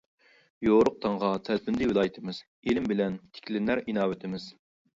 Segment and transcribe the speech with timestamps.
[0.67, 4.53] يورۇق تاڭغا تەلپۈندى ۋىلايىتىمىز، ئىلىم بىلەن تىكلىنەر ئىناۋىتىمىز.